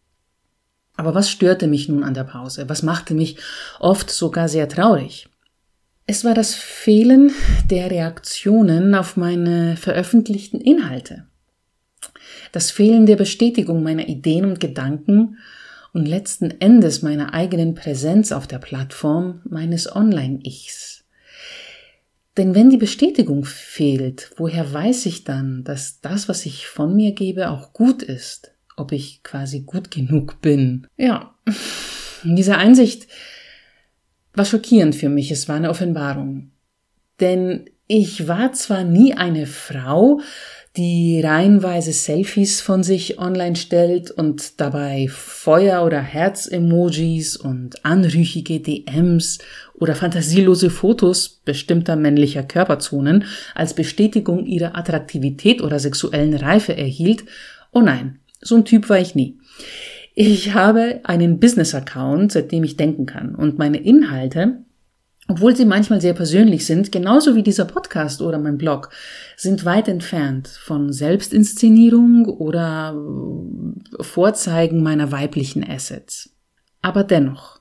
Aber 0.97 1.15
was 1.15 1.31
störte 1.31 1.69
mich 1.69 1.89
nun 1.89 2.03
an 2.03 2.15
der 2.15 2.25
Pause? 2.25 2.69
Was 2.69 2.83
machte 2.83 3.15
mich 3.15 3.39
oft 3.79 4.11
sogar 4.11 4.49
sehr 4.49 4.69
traurig? 4.69 5.29
Es 6.05 6.25
war 6.25 6.35
das 6.35 6.57
Fehlen 6.57 7.31
der 7.71 7.93
Reaktionen 7.93 8.97
auf 8.97 9.17
meine 9.17 9.77
veröffentlichten 9.77 10.61
Inhalte 10.61 11.30
das 12.53 12.71
Fehlen 12.71 13.07
der 13.07 13.17
Bestätigung 13.17 13.83
meiner 13.83 14.09
Ideen 14.09 14.45
und 14.45 14.61
Gedanken 14.61 15.39
und 15.93 16.07
letzten 16.07 16.51
Endes 16.61 17.03
meiner 17.03 17.35
eigenen 17.35 17.75
Präsenz 17.75 18.33
auf 18.33 18.47
der 18.47 18.59
Plattform 18.59 19.41
meines 19.49 19.95
Online-Ichs. 19.95 21.05
Denn 22.37 22.55
wenn 22.55 22.71
die 22.71 22.77
Bestätigung 22.77 23.45
fehlt, 23.45 24.31
woher 24.37 24.73
weiß 24.73 25.07
ich 25.07 25.25
dann, 25.25 25.65
dass 25.65 26.01
das, 26.01 26.29
was 26.29 26.47
ich 26.47 26.67
von 26.67 26.95
mir 26.95 27.13
gebe, 27.13 27.51
auch 27.51 27.73
gut 27.73 28.03
ist? 28.03 28.53
Ob 28.77 28.93
ich 28.93 29.23
quasi 29.23 29.61
gut 29.61 29.91
genug 29.91 30.41
bin? 30.41 30.87
Ja, 30.97 31.35
diese 32.25 32.57
Einsicht 32.57 33.09
war 34.33 34.45
schockierend 34.45 34.95
für 34.95 35.09
mich. 35.09 35.31
Es 35.31 35.49
war 35.49 35.57
eine 35.57 35.71
Offenbarung. 35.71 36.53
Denn 37.19 37.69
ich 37.87 38.29
war 38.29 38.53
zwar 38.53 38.85
nie 38.85 39.15
eine 39.15 39.47
Frau, 39.47 40.21
die 40.77 41.21
reihenweise 41.21 41.93
Selfies 41.93 42.61
von 42.61 42.85
sich 42.85 43.19
online 43.19 43.57
stellt 43.57 44.13
und 44.13 44.61
dabei 44.61 45.09
Feuer- 45.11 45.85
oder 45.85 46.01
Herz-Emojis 46.01 47.37
und 47.37 47.85
anrüchige 47.85 48.61
DMs 48.61 49.39
oder 49.75 49.97
fantasielose 49.97 50.71
Fotos 50.71 51.41
bestimmter 51.45 51.97
männlicher 51.97 52.45
Körperzonen 52.45 53.25
als 53.55 53.75
Bestätigung 53.75 54.47
ihrer 54.47 54.77
Attraktivität 54.77 55.61
oder 55.61 55.81
sexuellen 55.81 56.35
Reife 56.35 56.77
erhielt. 56.77 57.25
Oh 57.73 57.81
nein, 57.81 58.21
so 58.41 58.55
ein 58.55 58.65
Typ 58.65 58.89
war 58.89 58.99
ich 58.99 59.17
nie. 59.17 59.39
Ich 60.15 60.55
habe 60.55 61.01
einen 61.03 61.41
Business-Account, 61.41 62.31
seitdem 62.31 62.63
ich 62.63 62.77
denken 62.77 63.07
kann 63.07 63.35
und 63.35 63.59
meine 63.59 63.79
Inhalte 63.79 64.65
obwohl 65.31 65.55
sie 65.55 65.65
manchmal 65.65 66.01
sehr 66.01 66.13
persönlich 66.13 66.67
sind, 66.67 66.91
genauso 66.91 67.37
wie 67.37 67.45
dieser 67.45 67.65
Podcast 67.65 68.21
oder 68.21 68.41
mein 68.41 68.59
Blog, 68.59 68.91
sind 69.37 69.65
weit 69.65 69.87
entfernt 69.87 70.49
von 70.49 70.93
Selbstinszenierung 70.93 72.25
oder 72.25 72.97
äh, 72.97 74.03
Vorzeigen 74.03 74.83
meiner 74.83 75.13
weiblichen 75.13 75.63
Assets. 75.63 76.35
Aber 76.83 77.05
dennoch, 77.05 77.61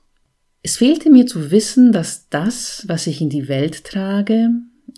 es 0.64 0.78
fehlte 0.78 1.10
mir 1.10 1.26
zu 1.26 1.52
wissen, 1.52 1.92
dass 1.92 2.28
das, 2.28 2.84
was 2.88 3.06
ich 3.06 3.20
in 3.20 3.30
die 3.30 3.46
Welt 3.46 3.84
trage, 3.84 4.48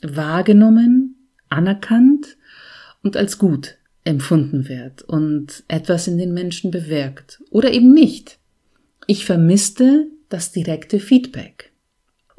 wahrgenommen, 0.02 1.28
anerkannt 1.50 2.38
und 3.02 3.18
als 3.18 3.36
gut 3.36 3.76
empfunden 4.04 4.66
wird 4.66 5.02
und 5.02 5.62
etwas 5.68 6.08
in 6.08 6.16
den 6.16 6.32
Menschen 6.32 6.70
bewirkt 6.70 7.42
oder 7.50 7.70
eben 7.70 7.92
nicht. 7.92 8.38
Ich 9.06 9.26
vermisste 9.26 10.06
das 10.30 10.52
direkte 10.52 11.00
Feedback. 11.00 11.71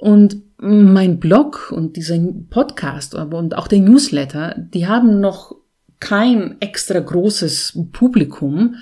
Und 0.04 0.42
mein 0.58 1.22
Blog 1.22 1.72
und 1.72 1.96
dieser 1.96 2.20
Podcast 2.50 3.16
und 3.16 3.58
auch 3.58 3.70
der 3.70 3.80
Newsletter, 3.80 4.54
die 4.58 4.86
haben 4.86 5.22
noch 5.22 5.56
kein 6.02 6.58
extra 6.60 7.00
großes 7.00 7.80
Publikum. 7.94 8.76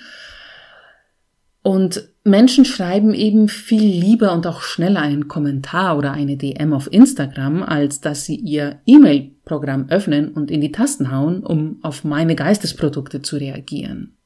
Und 1.62 2.10
Menschen 2.24 2.66
schreiben 2.66 3.14
eben 3.14 3.50
viel 3.50 3.84
lieber 3.84 4.34
und 4.34 4.48
auch 4.48 4.64
schneller 4.64 5.02
einen 5.02 5.28
Kommentar 5.28 5.96
oder 5.96 6.12
eine 6.12 6.38
DM 6.38 6.74
auf 6.74 6.92
Instagram, 6.92 7.62
als 7.62 8.02
dass 8.02 8.26
sie 8.26 8.38
ihr 8.38 8.80
E-Mail-Programm 8.88 9.90
öffnen 9.90 10.30
und 10.30 10.50
in 10.50 10.60
die 10.60 10.72
Tasten 10.72 11.12
hauen, 11.12 11.44
um 11.44 11.78
auf 11.84 12.04
meine 12.04 12.36
Geistesprodukte 12.36 13.22
zu 13.22 13.38
reagieren. 13.38 14.18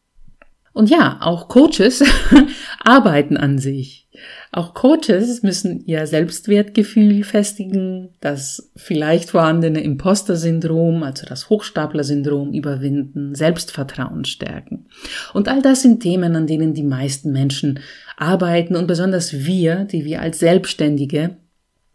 Und 0.76 0.90
ja, 0.90 1.20
auch 1.22 1.48
Coaches 1.48 2.04
arbeiten 2.82 3.38
an 3.38 3.60
sich. 3.60 4.10
Auch 4.52 4.74
Coaches 4.74 5.42
müssen 5.42 5.86
ihr 5.86 6.06
Selbstwertgefühl 6.06 7.24
festigen, 7.24 8.10
das 8.20 8.72
vielleicht 8.76 9.30
vorhandene 9.30 9.82
Imposter-Syndrom, 9.82 11.02
also 11.04 11.26
das 11.26 11.50
Hochstapler-Syndrom 11.50 12.52
überwinden, 12.52 13.36
Selbstvertrauen 13.36 14.26
stärken. 14.26 14.88
Und 15.34 15.48
all 15.48 15.62
das 15.62 15.82
sind 15.82 16.02
Themen, 16.02 16.36
an 16.36 16.46
denen 16.46 16.74
die 16.74 16.84
meisten 16.84 17.32
Menschen 17.32 17.80
arbeiten 18.18 18.76
und 18.76 18.86
besonders 18.86 19.46
wir, 19.46 19.86
die 19.86 20.04
wir 20.04 20.22
als 20.22 20.40
Selbstständige 20.40 21.38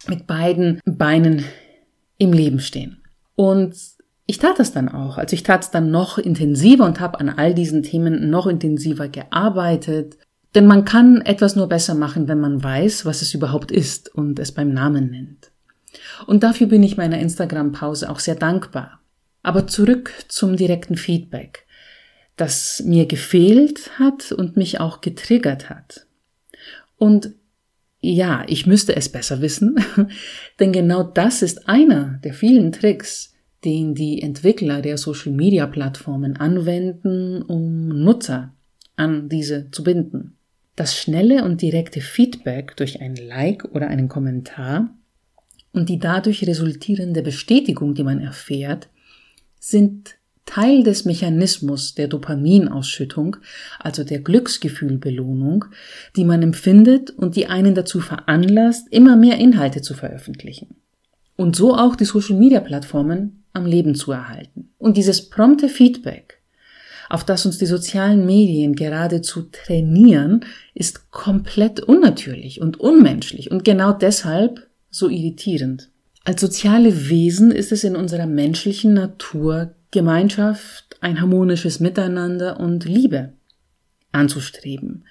mit 0.07 0.25
beiden 0.25 0.79
Beinen 0.85 1.45
im 2.17 2.33
Leben 2.33 2.59
stehen. 2.59 2.97
Und 3.35 3.75
ich 4.25 4.39
tat 4.39 4.59
das 4.59 4.71
dann 4.71 4.89
auch. 4.89 5.17
Also 5.17 5.33
ich 5.33 5.43
tat 5.43 5.63
es 5.63 5.71
dann 5.71 5.91
noch 5.91 6.17
intensiver 6.17 6.85
und 6.85 6.99
habe 6.99 7.19
an 7.19 7.29
all 7.29 7.53
diesen 7.53 7.83
Themen 7.83 8.29
noch 8.29 8.47
intensiver 8.47 9.07
gearbeitet. 9.07 10.17
Denn 10.55 10.67
man 10.67 10.85
kann 10.85 11.21
etwas 11.21 11.55
nur 11.55 11.67
besser 11.67 11.95
machen, 11.95 12.27
wenn 12.27 12.39
man 12.39 12.63
weiß, 12.63 13.05
was 13.05 13.21
es 13.21 13.33
überhaupt 13.33 13.71
ist 13.71 14.13
und 14.13 14.39
es 14.39 14.51
beim 14.51 14.73
Namen 14.73 15.09
nennt. 15.09 15.51
Und 16.27 16.43
dafür 16.43 16.67
bin 16.67 16.83
ich 16.83 16.97
meiner 16.97 17.19
Instagram-Pause 17.19 18.09
auch 18.09 18.19
sehr 18.19 18.35
dankbar. 18.35 18.99
Aber 19.43 19.67
zurück 19.67 20.13
zum 20.27 20.55
direkten 20.55 20.97
Feedback, 20.97 21.65
das 22.35 22.83
mir 22.85 23.05
gefehlt 23.07 23.99
hat 23.99 24.31
und 24.31 24.55
mich 24.55 24.79
auch 24.79 25.01
getriggert 25.01 25.69
hat. 25.69 26.05
Und 26.97 27.33
ja, 28.01 28.43
ich 28.47 28.65
müsste 28.65 28.95
es 28.95 29.09
besser 29.09 29.41
wissen, 29.41 29.75
denn 30.59 30.71
genau 30.71 31.03
das 31.03 31.41
ist 31.41 31.67
einer 31.69 32.19
der 32.23 32.33
vielen 32.33 32.71
Tricks, 32.71 33.30
den 33.63 33.93
die 33.93 34.21
Entwickler 34.21 34.81
der 34.81 34.97
Social-Media-Plattformen 34.97 36.37
anwenden, 36.37 37.41
um 37.41 37.89
Nutzer 37.89 38.53
an 38.95 39.29
diese 39.29 39.69
zu 39.71 39.83
binden. 39.83 40.37
Das 40.75 40.97
schnelle 40.97 41.43
und 41.43 41.61
direkte 41.61 42.01
Feedback 42.01 42.75
durch 42.77 43.01
ein 43.01 43.15
Like 43.15 43.65
oder 43.73 43.87
einen 43.87 44.07
Kommentar 44.07 44.89
und 45.73 45.89
die 45.89 45.99
dadurch 45.99 46.45
resultierende 46.45 47.21
Bestätigung, 47.21 47.93
die 47.93 48.03
man 48.03 48.19
erfährt, 48.19 48.89
sind 49.59 50.15
Teil 50.45 50.83
des 50.83 51.05
Mechanismus 51.05 51.93
der 51.93 52.07
Dopaminausschüttung, 52.07 53.37
also 53.79 54.03
der 54.03 54.19
Glücksgefühlbelohnung, 54.19 55.65
die 56.15 56.25
man 56.25 56.41
empfindet 56.41 57.11
und 57.11 57.35
die 57.35 57.47
einen 57.47 57.75
dazu 57.75 58.01
veranlasst, 58.01 58.87
immer 58.91 59.15
mehr 59.15 59.37
Inhalte 59.37 59.81
zu 59.81 59.93
veröffentlichen. 59.93 60.75
Und 61.37 61.55
so 61.55 61.75
auch 61.75 61.95
die 61.95 62.05
Social-Media-Plattformen 62.05 63.40
am 63.53 63.65
Leben 63.65 63.95
zu 63.95 64.11
erhalten. 64.11 64.69
Und 64.77 64.97
dieses 64.97 65.29
prompte 65.29 65.69
Feedback, 65.69 66.41
auf 67.09 67.25
das 67.25 67.45
uns 67.45 67.57
die 67.57 67.65
sozialen 67.65 68.25
Medien 68.25 68.75
geradezu 68.75 69.43
trainieren, 69.51 70.45
ist 70.73 71.11
komplett 71.11 71.81
unnatürlich 71.81 72.61
und 72.61 72.79
unmenschlich 72.79 73.51
und 73.51 73.65
genau 73.65 73.91
deshalb 73.91 74.67
so 74.89 75.09
irritierend. 75.09 75.89
Als 76.23 76.39
soziale 76.39 77.09
Wesen 77.09 77.51
ist 77.51 77.71
es 77.71 77.83
in 77.83 77.95
unserer 77.95 78.27
menschlichen 78.27 78.93
Natur 78.93 79.73
Gemeinschaft, 79.91 80.97
ein 81.01 81.19
harmonisches 81.19 81.79
Miteinander 81.79 82.59
und 82.59 82.85
Liebe 82.85 83.33
anzustreben. 84.13 85.05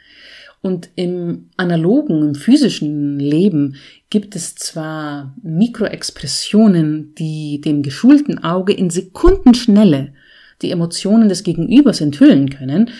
Und 0.62 0.90
im 0.94 1.48
analogen, 1.56 2.22
im 2.22 2.34
physischen 2.34 3.18
Leben 3.18 3.76
gibt 4.10 4.36
es 4.36 4.54
zwar 4.56 5.34
Mikroexpressionen, 5.42 7.14
die 7.14 7.62
dem 7.62 7.82
geschulten 7.82 8.44
Auge 8.44 8.74
in 8.74 8.90
Sekundenschnelle 8.90 10.12
die 10.60 10.70
Emotionen 10.70 11.30
des 11.30 11.44
Gegenübers 11.44 12.02
enthüllen 12.02 12.50
können, 12.50 12.90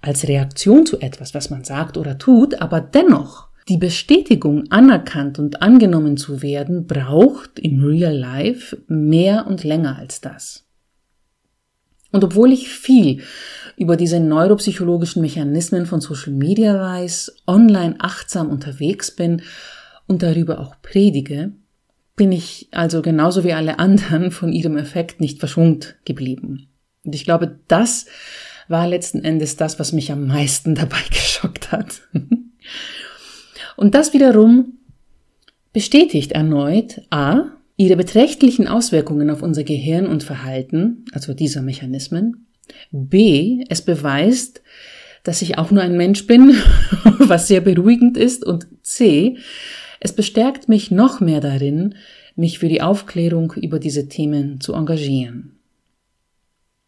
als 0.00 0.28
Reaktion 0.28 0.86
zu 0.86 1.00
etwas, 1.00 1.34
was 1.34 1.50
man 1.50 1.64
sagt 1.64 1.96
oder 1.98 2.16
tut, 2.16 2.60
aber 2.60 2.80
dennoch 2.80 3.48
die 3.68 3.78
Bestätigung, 3.78 4.70
anerkannt 4.70 5.38
und 5.38 5.62
angenommen 5.62 6.16
zu 6.16 6.42
werden, 6.42 6.86
braucht 6.86 7.58
im 7.58 7.82
Real 7.82 8.14
Life 8.14 8.82
mehr 8.88 9.46
und 9.46 9.64
länger 9.64 9.98
als 9.98 10.20
das. 10.20 10.66
Und 12.14 12.22
obwohl 12.22 12.52
ich 12.52 12.68
viel 12.68 13.22
über 13.76 13.96
diese 13.96 14.20
neuropsychologischen 14.20 15.20
Mechanismen 15.20 15.84
von 15.84 16.00
Social 16.00 16.32
Media 16.32 16.78
weiß, 16.78 17.42
online 17.48 17.96
achtsam 17.98 18.50
unterwegs 18.50 19.10
bin 19.10 19.42
und 20.06 20.22
darüber 20.22 20.60
auch 20.60 20.80
predige, 20.80 21.50
bin 22.14 22.30
ich 22.30 22.68
also 22.70 23.02
genauso 23.02 23.42
wie 23.42 23.52
alle 23.52 23.80
anderen 23.80 24.30
von 24.30 24.52
ihrem 24.52 24.76
Effekt 24.76 25.20
nicht 25.20 25.40
verschont 25.40 25.96
geblieben. 26.04 26.68
Und 27.04 27.16
ich 27.16 27.24
glaube, 27.24 27.58
das 27.66 28.06
war 28.68 28.86
letzten 28.86 29.24
Endes 29.24 29.56
das, 29.56 29.80
was 29.80 29.92
mich 29.92 30.12
am 30.12 30.28
meisten 30.28 30.74
dabei 30.76 31.00
geschockt 31.10 31.72
hat. 31.72 32.02
Und 33.76 33.96
das 33.96 34.12
wiederum 34.12 34.74
bestätigt 35.72 36.30
erneut 36.30 37.00
A, 37.10 37.46
ihre 37.76 37.96
beträchtlichen 37.96 38.68
Auswirkungen 38.68 39.30
auf 39.30 39.42
unser 39.42 39.64
Gehirn 39.64 40.06
und 40.06 40.22
Verhalten, 40.22 41.04
also 41.12 41.34
dieser 41.34 41.62
Mechanismen, 41.62 42.46
B, 42.92 43.64
es 43.68 43.82
beweist, 43.82 44.62
dass 45.22 45.42
ich 45.42 45.58
auch 45.58 45.70
nur 45.70 45.82
ein 45.82 45.96
Mensch 45.96 46.26
bin, 46.26 46.54
was 47.18 47.48
sehr 47.48 47.60
beruhigend 47.60 48.16
ist. 48.16 48.44
Und 48.44 48.66
C, 48.82 49.38
es 50.00 50.12
bestärkt 50.12 50.68
mich 50.68 50.90
noch 50.90 51.20
mehr 51.20 51.40
darin, 51.40 51.94
mich 52.36 52.58
für 52.58 52.68
die 52.68 52.82
Aufklärung 52.82 53.52
über 53.56 53.78
diese 53.78 54.08
Themen 54.08 54.60
zu 54.60 54.74
engagieren. 54.74 55.54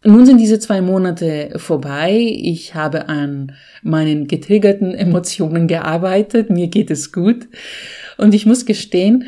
Nun 0.05 0.27
sind 0.27 0.39
diese 0.39 0.61
zwei 0.61 0.83
Monate 0.83 1.55
vorbei. 1.57 2.15
Ich 2.15 2.75
habe 2.75 3.09
an 3.09 3.53
meinen 3.83 4.29
getriggerten 4.29 4.95
Emotionen 4.95 5.67
gearbeitet. 5.67 6.51
Mir 6.51 6.69
geht 6.69 6.91
es 6.91 7.13
gut. 7.13 7.49
Und 8.19 8.35
ich 8.35 8.47
muss 8.47 8.67
gestehen, 8.67 9.25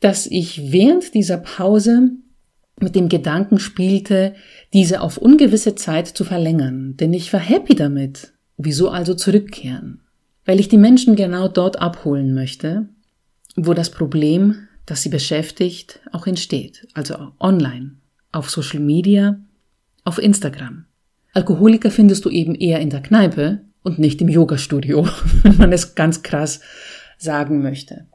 dass 0.00 0.26
ich 0.26 0.72
während 0.72 1.14
dieser 1.14 1.38
Pause 1.38 2.10
mit 2.80 2.94
dem 2.94 3.08
Gedanken 3.08 3.58
spielte, 3.58 4.34
diese 4.72 5.00
auf 5.00 5.18
ungewisse 5.18 5.74
Zeit 5.74 6.06
zu 6.06 6.24
verlängern, 6.24 6.96
denn 6.96 7.12
ich 7.12 7.32
war 7.32 7.40
happy 7.40 7.74
damit. 7.74 8.32
Wieso 8.56 8.90
also 8.90 9.14
zurückkehren? 9.14 10.00
Weil 10.44 10.60
ich 10.60 10.68
die 10.68 10.78
Menschen 10.78 11.16
genau 11.16 11.48
dort 11.48 11.80
abholen 11.80 12.34
möchte, 12.34 12.88
wo 13.56 13.74
das 13.74 13.90
Problem, 13.90 14.68
das 14.86 15.02
sie 15.02 15.08
beschäftigt, 15.08 16.00
auch 16.12 16.26
entsteht, 16.26 16.86
also 16.94 17.32
online, 17.40 17.96
auf 18.32 18.50
Social 18.50 18.80
Media, 18.80 19.40
auf 20.04 20.18
Instagram. 20.18 20.86
Alkoholiker 21.34 21.90
findest 21.90 22.24
du 22.24 22.30
eben 22.30 22.54
eher 22.54 22.80
in 22.80 22.90
der 22.90 23.02
Kneipe 23.02 23.60
und 23.82 23.98
nicht 23.98 24.20
im 24.20 24.28
Yoga-Studio, 24.28 25.08
wenn 25.42 25.56
man 25.56 25.72
es 25.72 25.94
ganz 25.94 26.22
krass 26.22 26.60
sagen 27.18 27.62
möchte. 27.62 28.06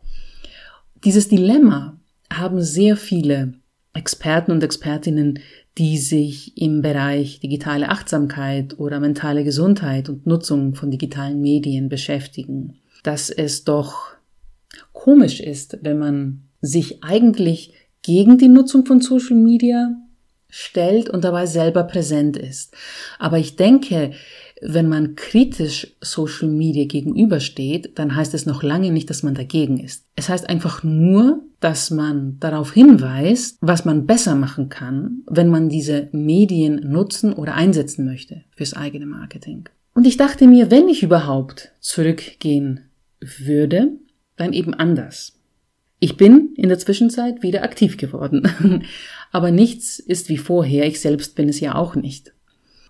Dieses 1.04 1.28
Dilemma 1.28 2.00
haben 2.32 2.62
sehr 2.62 2.96
viele 2.96 3.54
Experten 3.94 4.52
und 4.52 4.64
Expertinnen, 4.64 5.40
die 5.78 5.98
sich 5.98 6.58
im 6.58 6.82
Bereich 6.82 7.40
digitale 7.40 7.90
Achtsamkeit 7.90 8.80
oder 8.80 9.00
mentale 9.00 9.44
Gesundheit 9.44 10.08
und 10.08 10.26
Nutzung 10.26 10.76
von 10.76 10.92
digitalen 10.92 11.42
Medien 11.42 11.90
beschäftigen, 11.90 12.80
dass 13.04 13.30
es 13.30 13.66
doch 13.66 14.14
komisch 14.94 15.42
ist, 15.42 15.80
wenn 15.82 16.00
man 16.00 16.44
sich 16.62 17.04
eigentlich 17.04 17.74
gegen 18.02 18.38
die 18.38 18.48
Nutzung 18.48 18.86
von 18.86 19.02
Social 19.02 19.36
Media 19.36 19.96
stellt 20.50 21.10
und 21.10 21.24
dabei 21.24 21.48
selber 21.48 21.84
präsent 21.84 22.38
ist. 22.38 22.76
Aber 23.20 23.40
ich 23.40 23.56
denke, 23.56 24.12
wenn 24.66 24.88
man 24.88 25.16
kritisch 25.16 25.96
Social 26.02 26.48
Media 26.48 26.86
gegenübersteht, 26.86 27.98
dann 28.00 28.16
heißt 28.16 28.34
es 28.34 28.46
noch 28.46 28.64
lange 28.64 28.92
nicht, 28.92 29.10
dass 29.10 29.24
man 29.24 29.36
dagegen 29.36 29.78
ist. 29.78 30.06
Es 30.16 30.30
heißt 30.30 30.50
einfach 30.50 30.84
nur, 30.84 31.42
dass 31.60 31.92
man 31.92 32.40
darauf 32.40 32.74
hinweist, 32.74 33.58
was 33.62 33.86
man 33.86 34.06
besser 34.06 34.36
machen 34.36 34.70
kann, 34.70 35.24
wenn 35.28 35.50
man 35.50 35.70
diese 35.70 36.10
Medien 36.12 36.90
nutzen 36.90 37.34
oder 37.34 37.56
einsetzen 37.56 38.06
möchte 38.06 38.44
fürs 38.56 38.74
eigene 38.74 39.06
Marketing. 39.06 39.70
Und 39.94 40.08
ich 40.08 40.18
dachte 40.18 40.48
mir, 40.48 40.72
wenn 40.72 40.88
ich 40.88 41.04
überhaupt 41.04 41.72
zurückgehen 41.80 42.82
würde, 43.20 43.92
dann 44.38 44.54
eben 44.54 44.74
anders. 44.74 45.38
Ich 46.00 46.18
bin 46.18 46.54
in 46.56 46.70
der 46.70 46.80
Zwischenzeit 46.80 47.44
wieder 47.44 47.64
aktiv 47.64 47.98
geworden. 47.98 48.84
Aber 49.32 49.52
nichts 49.52 50.00
ist 50.00 50.30
wie 50.30 50.38
vorher, 50.38 50.86
ich 50.86 51.00
selbst 51.00 51.36
bin 51.36 51.48
es 51.48 51.60
ja 51.60 51.76
auch 51.76 51.96
nicht. 51.96 52.34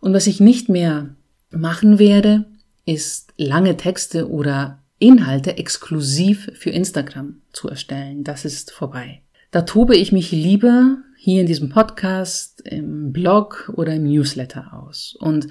Und 0.01 0.13
was 0.13 0.27
ich 0.27 0.39
nicht 0.39 0.67
mehr 0.67 1.15
machen 1.53 1.99
werde, 1.99 2.45
ist 2.85 3.33
lange 3.37 3.77
Texte 3.77 4.29
oder 4.29 4.79
Inhalte 4.99 5.57
exklusiv 5.57 6.49
für 6.53 6.69
Instagram 6.69 7.41
zu 7.51 7.69
erstellen. 7.69 8.23
Das 8.23 8.45
ist 8.45 8.71
vorbei. 8.71 9.21
Da 9.51 9.63
tobe 9.63 9.95
ich 9.95 10.11
mich 10.11 10.31
lieber 10.31 10.97
hier 11.17 11.41
in 11.41 11.47
diesem 11.47 11.69
Podcast, 11.69 12.61
im 12.61 13.13
Blog 13.13 13.71
oder 13.75 13.95
im 13.95 14.03
Newsletter 14.03 14.73
aus. 14.73 15.15
Und 15.19 15.47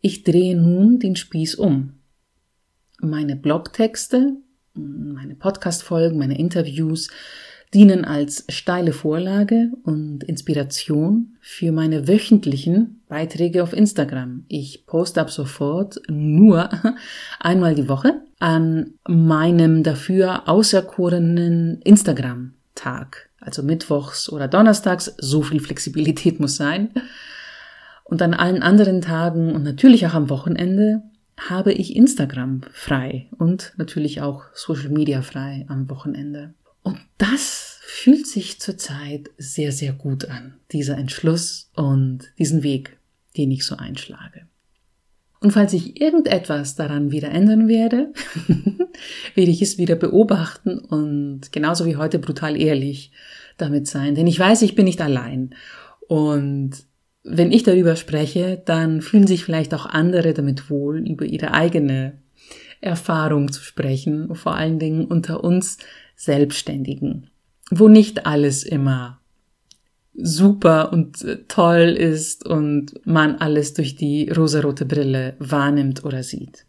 ich 0.00 0.24
drehe 0.24 0.56
nun 0.56 0.98
den 0.98 1.16
Spieß 1.16 1.56
um. 1.56 1.94
Meine 3.00 3.36
Blogtexte, 3.36 4.36
meine 4.74 5.34
Podcastfolgen, 5.34 6.18
meine 6.18 6.38
Interviews 6.38 7.10
dienen 7.74 8.04
als 8.04 8.44
steile 8.48 8.92
Vorlage 8.92 9.70
und 9.82 10.24
Inspiration 10.24 11.36
für 11.40 11.72
meine 11.72 12.08
wöchentlichen 12.08 12.95
Beiträge 13.08 13.62
auf 13.62 13.72
Instagram. 13.72 14.44
Ich 14.48 14.86
poste 14.86 15.20
ab 15.20 15.30
sofort 15.30 16.00
nur 16.08 16.68
einmal 17.40 17.74
die 17.74 17.88
Woche 17.88 18.20
an 18.38 18.94
meinem 19.06 19.82
dafür 19.82 20.48
auserkorenen 20.48 21.80
Instagram-Tag. 21.82 23.30
Also 23.40 23.62
mittwochs 23.62 24.28
oder 24.28 24.48
donnerstags. 24.48 25.14
So 25.18 25.42
viel 25.42 25.60
Flexibilität 25.60 26.40
muss 26.40 26.56
sein. 26.56 26.90
Und 28.04 28.22
an 28.22 28.34
allen 28.34 28.62
anderen 28.62 29.00
Tagen 29.00 29.54
und 29.54 29.62
natürlich 29.62 30.06
auch 30.06 30.14
am 30.14 30.30
Wochenende 30.30 31.02
habe 31.36 31.72
ich 31.72 31.94
Instagram 31.94 32.62
frei 32.72 33.26
und 33.36 33.74
natürlich 33.76 34.22
auch 34.22 34.44
Social 34.54 34.88
Media 34.88 35.22
frei 35.22 35.66
am 35.68 35.88
Wochenende. 35.90 36.54
Und 36.82 36.98
das 37.18 37.78
fühlt 37.82 38.26
sich 38.26 38.60
zurzeit 38.60 39.30
sehr, 39.38 39.72
sehr 39.72 39.92
gut 39.92 40.26
an, 40.26 40.54
dieser 40.72 40.96
Entschluss 40.96 41.70
und 41.74 42.32
diesen 42.38 42.62
Weg, 42.62 42.95
den 43.36 43.50
ich 43.50 43.64
so 43.64 43.76
einschlage. 43.76 44.46
Und 45.40 45.52
falls 45.52 45.72
ich 45.74 46.00
irgendetwas 46.00 46.76
daran 46.76 47.12
wieder 47.12 47.30
ändern 47.30 47.68
werde, 47.68 48.12
werde 49.34 49.50
ich 49.50 49.62
es 49.62 49.78
wieder 49.78 49.94
beobachten 49.94 50.78
und 50.78 51.52
genauso 51.52 51.84
wie 51.86 51.96
heute 51.96 52.18
brutal 52.18 52.60
ehrlich 52.60 53.12
damit 53.58 53.86
sein. 53.86 54.14
Denn 54.14 54.26
ich 54.26 54.38
weiß, 54.38 54.62
ich 54.62 54.74
bin 54.74 54.86
nicht 54.86 55.00
allein. 55.00 55.54
Und 56.08 56.86
wenn 57.22 57.52
ich 57.52 57.64
darüber 57.64 57.96
spreche, 57.96 58.62
dann 58.64 59.02
fühlen 59.02 59.26
sich 59.26 59.44
vielleicht 59.44 59.74
auch 59.74 59.86
andere 59.86 60.32
damit 60.32 60.70
wohl, 60.70 61.06
über 61.06 61.24
ihre 61.24 61.52
eigene 61.52 62.18
Erfahrung 62.80 63.52
zu 63.52 63.62
sprechen, 63.62 64.34
vor 64.34 64.54
allen 64.54 64.78
Dingen 64.78 65.04
unter 65.04 65.42
uns 65.44 65.78
Selbstständigen, 66.14 67.30
wo 67.70 67.88
nicht 67.88 68.26
alles 68.26 68.62
immer 68.62 69.20
super 70.16 70.92
und 70.92 71.22
äh, 71.22 71.38
toll 71.48 71.94
ist 71.98 72.46
und 72.46 72.94
man 73.06 73.36
alles 73.36 73.74
durch 73.74 73.96
die 73.96 74.30
rosarote 74.30 74.84
Brille 74.84 75.34
wahrnimmt 75.38 76.04
oder 76.04 76.22
sieht. 76.22 76.64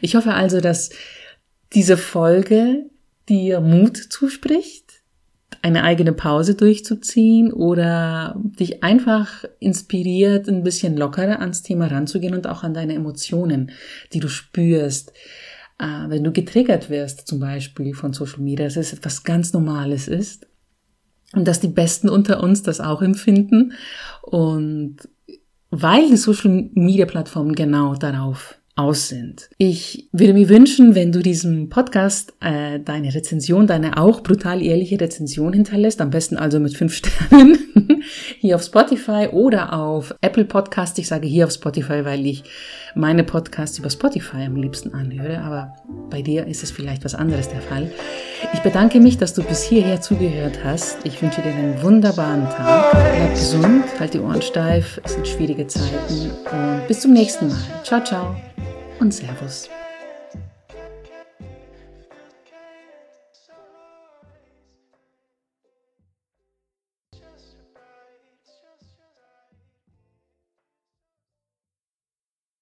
Ich 0.00 0.14
hoffe 0.16 0.34
also, 0.34 0.60
dass 0.60 0.90
diese 1.72 1.96
Folge 1.96 2.86
dir 3.28 3.60
Mut 3.60 3.96
zuspricht, 3.96 4.84
eine 5.62 5.82
eigene 5.82 6.12
Pause 6.12 6.54
durchzuziehen 6.54 7.52
oder 7.52 8.36
dich 8.38 8.84
einfach 8.84 9.44
inspiriert, 9.58 10.48
ein 10.48 10.62
bisschen 10.62 10.96
lockerer 10.96 11.40
ans 11.40 11.62
Thema 11.62 11.86
ranzugehen 11.86 12.34
und 12.34 12.46
auch 12.46 12.62
an 12.62 12.74
deine 12.74 12.94
Emotionen, 12.94 13.70
die 14.12 14.20
du 14.20 14.28
spürst, 14.28 15.12
äh, 15.78 16.08
wenn 16.08 16.22
du 16.22 16.32
getriggert 16.32 16.90
wirst, 16.90 17.26
zum 17.26 17.40
Beispiel 17.40 17.94
von 17.94 18.12
Social 18.12 18.40
Media, 18.40 18.66
dass 18.66 18.76
es 18.76 18.92
etwas 18.92 19.24
ganz 19.24 19.52
Normales 19.52 20.08
ist 20.08 20.46
und 21.34 21.46
dass 21.46 21.60
die 21.60 21.68
Besten 21.68 22.08
unter 22.08 22.42
uns 22.42 22.62
das 22.62 22.80
auch 22.80 23.02
empfinden 23.02 23.72
und 24.22 24.96
weil 25.70 26.08
die 26.08 26.16
Social 26.16 26.70
Media 26.74 27.06
Plattformen 27.06 27.54
genau 27.54 27.94
darauf 27.94 28.58
aus 28.76 29.08
sind. 29.08 29.48
Ich 29.56 30.08
würde 30.12 30.34
mir 30.34 30.50
wünschen, 30.50 30.94
wenn 30.94 31.10
du 31.10 31.20
diesem 31.20 31.70
Podcast 31.70 32.34
äh, 32.40 32.78
deine 32.78 33.14
Rezension, 33.14 33.66
deine 33.66 33.96
auch 33.96 34.22
brutal 34.22 34.62
ehrliche 34.62 35.00
Rezension 35.00 35.54
hinterlässt, 35.54 36.02
am 36.02 36.10
besten 36.10 36.36
also 36.36 36.60
mit 36.60 36.76
fünf 36.76 36.94
Sternen 36.96 37.58
hier 38.38 38.54
auf 38.54 38.62
Spotify 38.62 39.28
oder 39.32 39.72
auf 39.72 40.14
Apple 40.20 40.44
Podcast. 40.44 40.98
Ich 40.98 41.08
sage 41.08 41.26
hier 41.26 41.46
auf 41.46 41.52
Spotify, 41.52 42.04
weil 42.04 42.26
ich 42.26 42.44
meine 42.94 43.24
Podcasts 43.24 43.78
über 43.78 43.88
Spotify 43.88 44.44
am 44.44 44.56
liebsten 44.56 44.92
anhöre, 44.92 45.40
aber 45.40 45.74
bei 46.10 46.20
dir 46.20 46.46
ist 46.46 46.62
es 46.62 46.70
vielleicht 46.70 47.02
was 47.04 47.14
anderes 47.14 47.48
der 47.48 47.62
Fall. 47.62 47.90
Ich 48.52 48.60
bedanke 48.60 49.00
mich, 49.00 49.18
dass 49.18 49.34
du 49.34 49.42
bis 49.42 49.62
hierher 49.62 50.00
zugehört 50.00 50.58
hast. 50.64 50.98
Ich 51.04 51.20
wünsche 51.22 51.42
dir 51.42 51.50
einen 51.50 51.82
wunderbaren 51.82 52.48
Tag. 52.50 52.90
Bleib 52.92 53.34
gesund, 53.34 53.84
halt 53.98 54.14
die 54.14 54.20
Ohren 54.20 54.42
steif, 54.42 55.00
es 55.04 55.12
sind 55.14 55.26
schwierige 55.26 55.66
Zeiten 55.66 56.30
und 56.50 56.88
bis 56.88 57.00
zum 57.00 57.12
nächsten 57.12 57.48
Mal. 57.48 57.58
Ciao, 57.84 58.02
ciao 58.02 58.36
und 59.00 59.12
Servus. 59.12 59.68